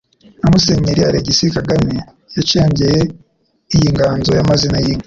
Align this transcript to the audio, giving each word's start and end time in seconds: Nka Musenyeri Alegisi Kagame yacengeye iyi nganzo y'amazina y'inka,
Nka 0.39 0.47
Musenyeri 0.53 1.01
Alegisi 1.09 1.53
Kagame 1.57 1.95
yacengeye 2.35 3.01
iyi 3.75 3.87
nganzo 3.93 4.31
y'amazina 4.37 4.77
y'inka, 4.83 4.99